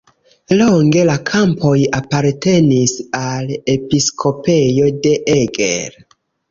Longe 0.61 1.03
la 1.09 1.17
kampoj 1.31 1.75
apartenis 1.99 2.97
al 3.23 3.55
episkopejo 3.77 4.93
de 5.07 5.17
Eger. 5.41 6.01